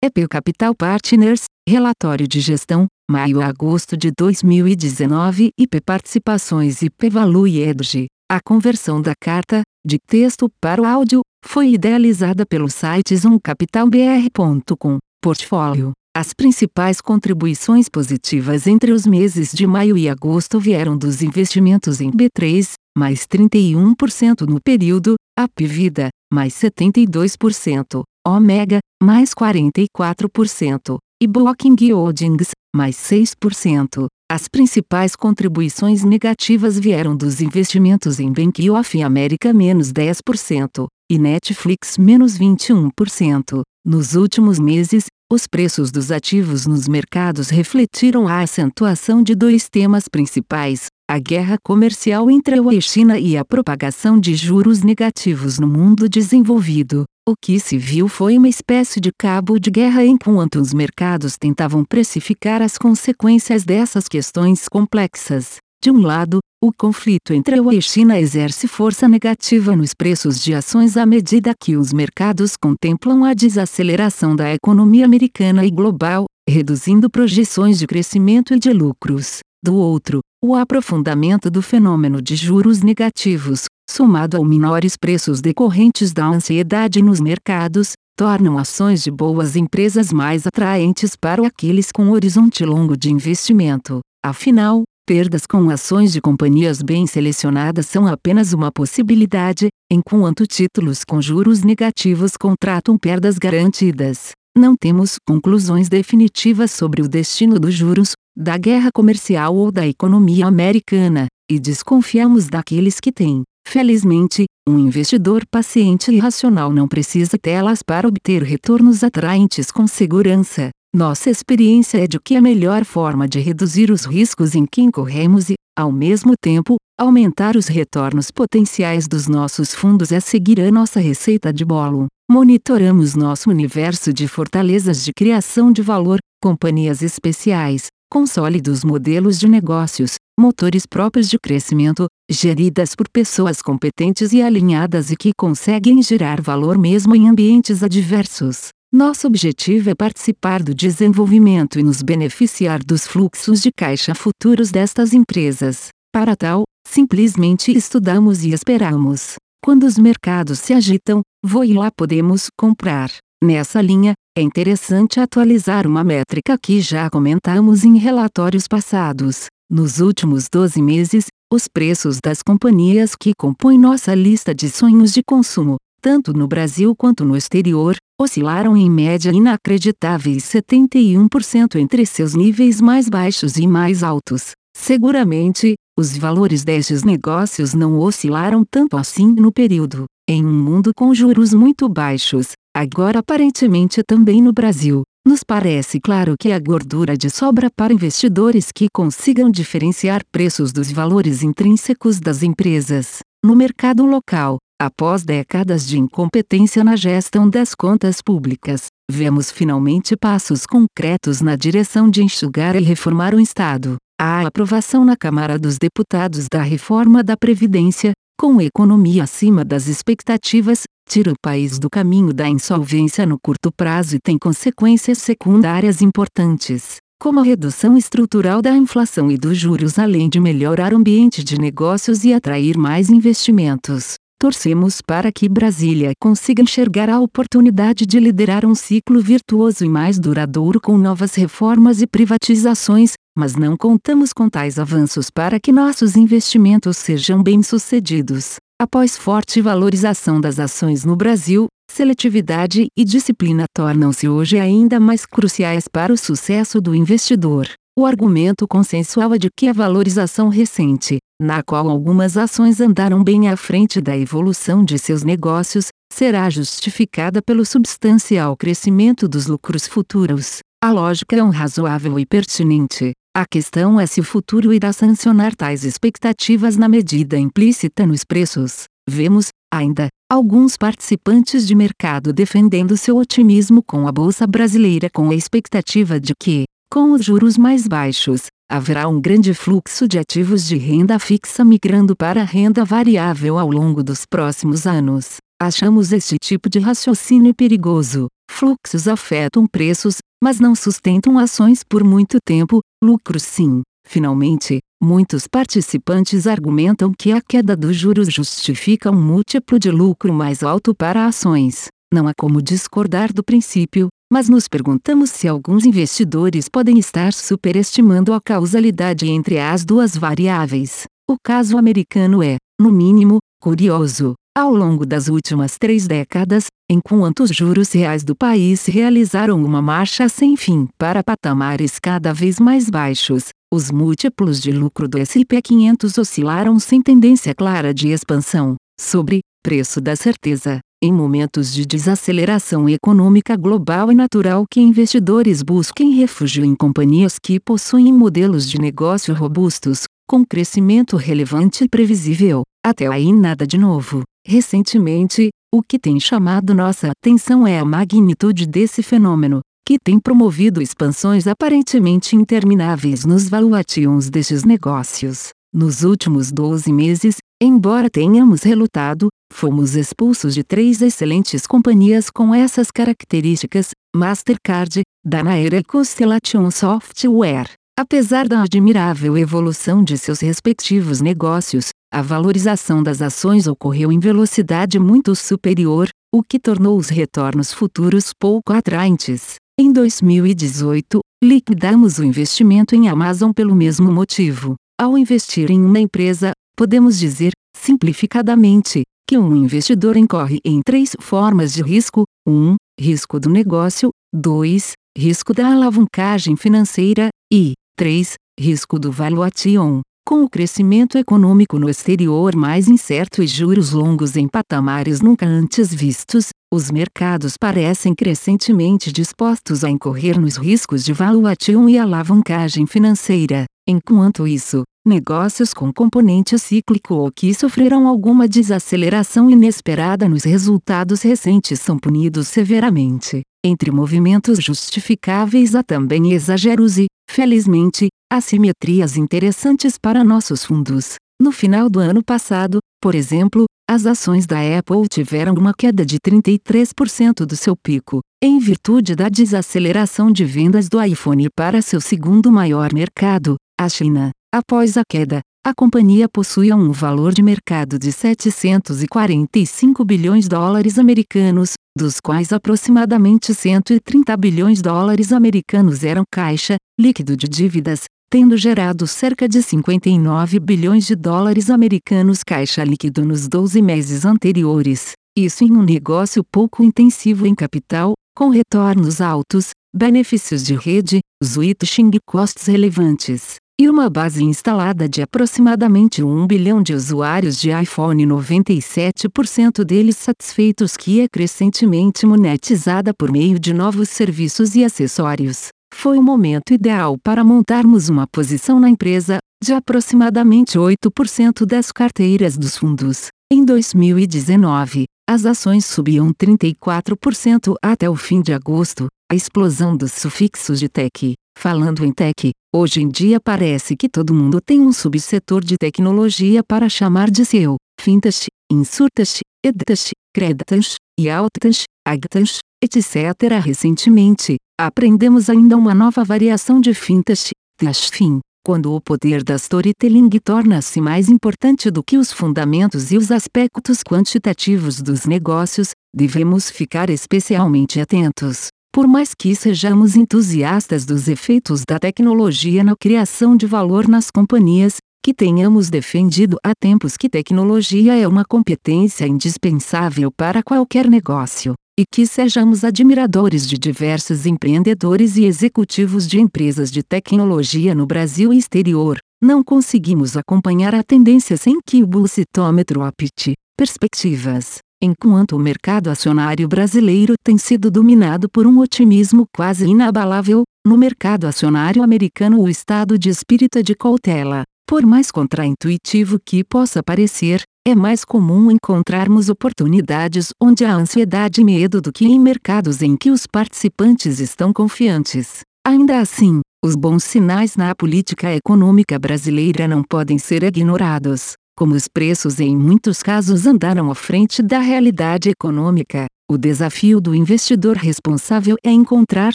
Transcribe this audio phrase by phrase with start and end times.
[0.00, 7.48] EP Capital Partners, Relatório de Gestão, maio a agosto de 2019 IP Participações IP Value
[7.48, 8.06] Edge.
[8.30, 14.98] A conversão da carta, de texto para o áudio, foi idealizada pelo site zoomcapitalbr.com.
[15.20, 15.90] Portfólio.
[16.16, 22.12] As principais contribuições positivas entre os meses de maio e agosto vieram dos investimentos em
[22.12, 32.50] B3, mais 31% no período, AP Vida, mais 72%, Omega, mais 44%, e Booking Holdings,
[32.74, 34.06] mais 6%.
[34.30, 41.96] As principais contribuições negativas vieram dos investimentos em Bank of America menos 10% e Netflix
[41.96, 43.62] menos 21%.
[43.86, 50.08] Nos últimos meses, os preços dos ativos nos mercados refletiram a acentuação de dois temas
[50.08, 56.08] principais: a guerra comercial entre a China e a propagação de juros negativos no mundo
[56.08, 57.04] desenvolvido.
[57.28, 61.84] O que se viu foi uma espécie de cabo de guerra enquanto os mercados tentavam
[61.84, 65.58] precificar as consequências dessas questões complexas.
[65.84, 70.54] De um lado, o conflito entre a e China exerce força negativa nos preços de
[70.54, 77.10] ações à medida que os mercados contemplam a desaceleração da economia americana e global, reduzindo
[77.10, 79.40] projeções de crescimento e de lucros.
[79.62, 83.66] Do outro, o aprofundamento do fenômeno de juros negativos,
[83.98, 90.46] somado ao menores preços decorrentes da ansiedade nos mercados, tornam ações de boas empresas mais
[90.46, 93.98] atraentes para aqueles com horizonte longo de investimento.
[94.24, 101.20] Afinal, perdas com ações de companhias bem selecionadas são apenas uma possibilidade, enquanto títulos com
[101.20, 104.30] juros negativos contratam perdas garantidas.
[104.56, 110.46] Não temos conclusões definitivas sobre o destino dos juros, da guerra comercial ou da economia
[110.46, 113.42] americana, e desconfiamos daqueles que têm.
[113.70, 120.70] Felizmente, um investidor paciente e racional não precisa telas para obter retornos atraentes com segurança.
[120.96, 125.50] Nossa experiência é de que a melhor forma de reduzir os riscos em que incorremos
[125.50, 130.98] e, ao mesmo tempo, aumentar os retornos potenciais dos nossos fundos é seguir a nossa
[130.98, 132.06] receita de bolo.
[132.30, 139.46] Monitoramos nosso universo de fortalezas de criação de valor, companhias especiais, com sólidos modelos de
[139.46, 146.40] negócios, motores próprios de crescimento, geridas por pessoas competentes e alinhadas e que conseguem gerar
[146.40, 148.68] valor mesmo em ambientes adversos.
[148.90, 155.12] Nosso objetivo é participar do desenvolvimento e nos beneficiar dos fluxos de caixa futuros destas
[155.12, 155.88] empresas.
[156.10, 159.34] Para tal, simplesmente estudamos e esperamos.
[159.62, 163.10] Quando os mercados se agitam, vou e lá podemos comprar.
[163.44, 169.46] Nessa linha, é interessante atualizar uma métrica que já comentamos em relatórios passados.
[169.68, 175.24] Nos últimos 12 meses, os preços das companhias que compõem nossa lista de sonhos de
[175.24, 182.80] consumo, tanto no Brasil quanto no exterior, oscilaram em média inacreditáveis 71% entre seus níveis
[182.80, 184.52] mais baixos e mais altos.
[184.72, 190.04] Seguramente, os valores destes negócios não oscilaram tanto assim no período.
[190.28, 196.36] Em um mundo com juros muito baixos, agora aparentemente também no Brasil, nos parece claro
[196.38, 202.44] que a gordura de sobra para investidores que consigam diferenciar preços dos valores intrínsecos das
[202.44, 203.18] empresas.
[203.44, 210.64] No mercado local, após décadas de incompetência na gestão das contas públicas, vemos finalmente passos
[210.64, 213.96] concretos na direção de enxugar e reformar o Estado.
[214.20, 220.84] A aprovação na Câmara dos Deputados da reforma da Previdência, com economia acima das expectativas,
[221.08, 226.98] tira o país do caminho da insolvência no curto prazo e tem consequências secundárias importantes,
[227.20, 231.58] como a redução estrutural da inflação e dos juros, além de melhorar o ambiente de
[231.58, 234.14] negócios e atrair mais investimentos.
[234.40, 240.16] Torcemos para que Brasília consiga enxergar a oportunidade de liderar um ciclo virtuoso e mais
[240.16, 246.16] duradouro com novas reformas e privatizações, mas não contamos com tais avanços para que nossos
[246.16, 248.58] investimentos sejam bem-sucedidos.
[248.80, 255.88] Após forte valorização das ações no Brasil, seletividade e disciplina tornam-se hoje ainda mais cruciais
[255.88, 257.66] para o sucesso do investidor.
[257.98, 263.48] O argumento consensual é de que a valorização recente, na qual algumas ações andaram bem
[263.48, 270.60] à frente da evolução de seus negócios, será justificada pelo substancial crescimento dos lucros futuros.
[270.80, 273.10] A lógica é um razoável e pertinente.
[273.36, 278.84] A questão é se o futuro irá sancionar tais expectativas na medida implícita nos preços.
[279.10, 285.34] Vemos, ainda, alguns participantes de mercado defendendo seu otimismo com a bolsa brasileira com a
[285.34, 290.76] expectativa de que, com os juros mais baixos, haverá um grande fluxo de ativos de
[290.76, 295.36] renda fixa migrando para renda variável ao longo dos próximos anos.
[295.60, 298.28] Achamos este tipo de raciocínio perigoso.
[298.50, 303.82] Fluxos afetam preços, mas não sustentam ações por muito tempo, lucros sim.
[304.06, 310.62] Finalmente, muitos participantes argumentam que a queda dos juros justifica um múltiplo de lucro mais
[310.62, 311.88] alto para ações.
[312.12, 318.32] Não há como discordar do princípio, mas nos perguntamos se alguns investidores podem estar superestimando
[318.32, 321.04] a causalidade entre as duas variáveis.
[321.28, 324.34] O caso americano é, no mínimo, curioso.
[324.56, 330.28] Ao longo das últimas três décadas, enquanto os juros reais do país realizaram uma marcha
[330.28, 336.18] sem fim para patamares cada vez mais baixos, os múltiplos de lucro do S&P 500
[336.18, 338.74] oscilaram sem tendência clara de expansão.
[339.00, 346.14] Sobre preço da certeza, em momentos de desaceleração econômica global é natural que investidores busquem
[346.14, 352.62] refúgio em companhias que possuem modelos de negócio robustos, com crescimento relevante e previsível.
[352.84, 354.22] Até aí nada de novo.
[354.44, 360.82] Recentemente, o que tem chamado nossa atenção é a magnitude desse fenômeno, que tem promovido
[360.82, 365.50] expansões aparentemente intermináveis nos valuations destes negócios.
[365.80, 372.90] Nos últimos 12 meses, embora tenhamos relutado, fomos expulsos de três excelentes companhias com essas
[372.90, 377.70] características: Mastercard, Danaher e Constellation Software.
[377.96, 384.98] Apesar da admirável evolução de seus respectivos negócios, a valorização das ações ocorreu em velocidade
[384.98, 389.54] muito superior, o que tornou os retornos futuros pouco atraentes.
[389.78, 394.74] Em 2018, liquidamos o investimento em Amazon pelo mesmo motivo.
[395.00, 401.72] Ao investir em uma empresa, podemos dizer, simplificadamente, que um investidor incorre em três formas
[401.72, 402.52] de risco: 1.
[402.52, 404.94] Um, risco do negócio, 2.
[405.16, 408.34] Risco da alavancagem financeira, e 3.
[408.58, 410.00] Risco do valuation.
[410.26, 415.94] Com o crescimento econômico no exterior mais incerto e juros longos em patamares nunca antes
[415.94, 423.64] vistos, os mercados parecem crescentemente dispostos a incorrer nos riscos de valuation e alavancagem financeira.
[423.88, 431.80] Enquanto isso, negócios com componente cíclico ou que sofreram alguma desaceleração inesperada nos resultados recentes
[431.80, 433.40] são punidos severamente.
[433.64, 441.16] Entre movimentos justificáveis há também exageros e, felizmente, assimetrias interessantes para nossos fundos.
[441.40, 446.18] No final do ano passado, por exemplo, as ações da Apple tiveram uma queda de
[446.18, 452.50] 33% do seu pico, em virtude da desaceleração de vendas do iPhone para seu segundo
[452.50, 454.32] maior mercado, a China.
[454.52, 460.98] Após a queda, a companhia possuía um valor de mercado de 745 bilhões de dólares
[460.98, 468.56] americanos, dos quais aproximadamente 130 bilhões de dólares americanos eram caixa, líquido de dívidas, tendo
[468.56, 475.12] gerado cerca de 59 bilhões de dólares americanos caixa líquido nos 12 meses anteriores.
[475.36, 482.10] Isso em um negócio pouco intensivo em capital, com retornos altos, benefícios de rede, switching
[482.26, 489.84] costs relevantes, e uma base instalada de aproximadamente 1 bilhão de usuários de iPhone 97%
[489.84, 495.68] deles satisfeitos que é crescentemente monetizada por meio de novos serviços e acessórios.
[495.92, 502.56] Foi o momento ideal para montarmos uma posição na empresa, de aproximadamente 8% das carteiras
[502.56, 503.28] dos fundos.
[503.52, 510.78] Em 2019, as ações subiam 34% até o fim de agosto, a explosão dos sufixos
[510.78, 511.34] de tech.
[511.58, 516.62] Falando em tech, hoje em dia parece que todo mundo tem um subsetor de tecnologia
[516.62, 517.76] para chamar de seu.
[518.00, 523.60] Fintas, insurtas, edtas, creditas, e altas, agtas, etc.
[523.60, 531.00] Recentemente, aprendemos ainda uma nova variação de fintas, tashfin, quando o poder da storytelling torna-se
[531.00, 538.00] mais importante do que os fundamentos e os aspectos quantitativos dos negócios, devemos ficar especialmente
[538.00, 538.68] atentos.
[538.94, 544.96] Por mais que sejamos entusiastas dos efeitos da tecnologia na criação de valor nas companhias,
[545.24, 552.04] que tenhamos defendido há tempos que tecnologia é uma competência indispensável para qualquer negócio, e
[552.08, 558.58] que sejamos admiradores de diversos empreendedores e executivos de empresas de tecnologia no Brasil e
[558.58, 563.54] exterior, não conseguimos acompanhar a tendência sem que o bullcitômetro apite.
[563.76, 564.78] Perspectivas.
[565.02, 571.48] Enquanto o mercado acionário brasileiro tem sido dominado por um otimismo quase inabalável, no mercado
[571.48, 574.62] acionário americano o estado de espírito é de cautela.
[574.88, 581.64] Por mais contraintuitivo que possa parecer, é mais comum encontrarmos oportunidades onde há ansiedade e
[581.64, 585.60] medo do que em mercados em que os participantes estão confiantes.
[585.86, 591.52] Ainda assim, os bons sinais na política econômica brasileira não podem ser ignorados.
[591.76, 597.34] como os preços em muitos casos andaram à frente da realidade econômica, o desafio do
[597.34, 599.54] investidor responsável é encontrar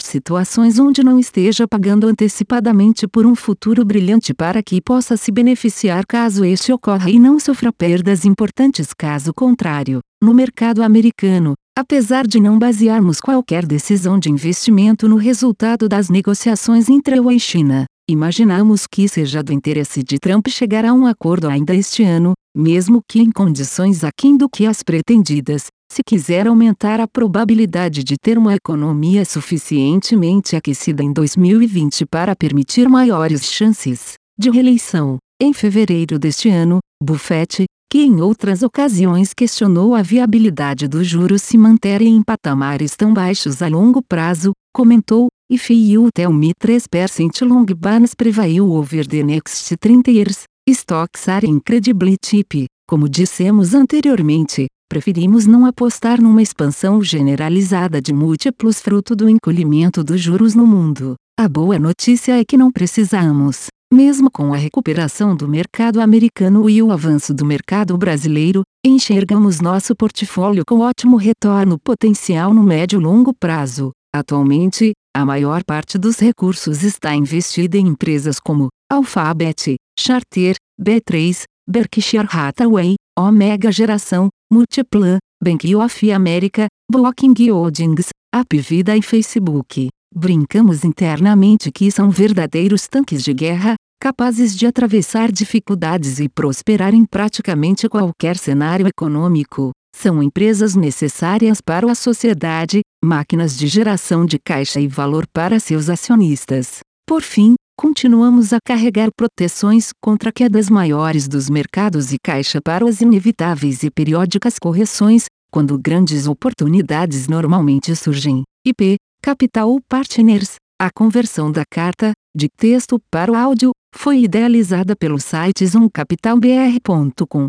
[0.00, 6.06] situações onde não esteja pagando antecipadamente por um futuro brilhante para que possa se beneficiar
[6.06, 9.98] caso este ocorra e não sofra perdas importantes caso contrário.
[10.22, 16.88] No mercado americano, apesar de não basearmos qualquer decisão de investimento no resultado das negociações
[16.88, 21.48] entre a e China, imaginamos que seja do interesse de Trump chegar a um acordo
[21.48, 26.98] ainda este ano, mesmo que em condições aquém do que as pretendidas, se quiser aumentar
[26.98, 34.50] a probabilidade de ter uma economia suficientemente aquecida em 2020 para permitir maiores chances de
[34.50, 35.18] reeleição.
[35.40, 41.56] Em fevereiro deste ano, Buffett, que em outras ocasiões questionou a viabilidade dos juros se
[41.56, 47.66] manterem em patamares tão baixos a longo prazo, comentou: If you tell me 3% long
[47.66, 52.66] bonds prevail over the next 30 years, stocks are incredibly cheap.
[52.88, 60.20] Como dissemos anteriormente, preferimos não apostar numa expansão generalizada de múltiplos fruto do encolhimento dos
[60.20, 61.16] juros no mundo.
[61.36, 63.66] A boa notícia é que não precisamos.
[63.92, 69.96] Mesmo com a recuperação do mercado americano e o avanço do mercado brasileiro, enxergamos nosso
[69.96, 73.90] portfólio com ótimo retorno potencial no médio e longo prazo.
[74.14, 82.28] Atualmente, a maior parte dos recursos está investida em empresas como Alphabet, Charter, B3, Berkshire
[82.30, 89.88] Hathaway, Omega Geração, Multiplan, Bank of America, Booking Holdings, Apvida e Facebook.
[90.14, 97.04] Brincamos internamente que são verdadeiros tanques de guerra, capazes de atravessar dificuldades e prosperar em
[97.04, 99.72] praticamente qualquer cenário econômico.
[99.92, 105.90] São empresas necessárias para a sociedade, máquinas de geração de caixa e valor para seus
[105.90, 106.78] acionistas.
[107.04, 113.00] Por fim, continuamos a carregar proteções contra quedas maiores dos mercados e caixa para as
[113.00, 118.42] inevitáveis e periódicas correções, quando grandes oportunidades normalmente surgem.
[118.66, 120.56] IP, Capital Partners.
[120.80, 127.48] A conversão da carta, de texto para o áudio, foi idealizada pelo site zoomcapitalbr.com.